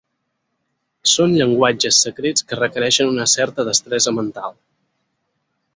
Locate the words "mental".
4.23-4.59